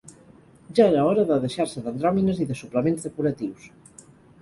[0.79, 3.73] Ja era hora de deixar-se d'andròmines i de suplements decoratius